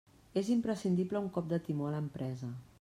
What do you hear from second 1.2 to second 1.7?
un cop de